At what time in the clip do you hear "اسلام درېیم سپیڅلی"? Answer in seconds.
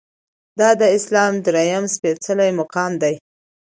0.97-2.49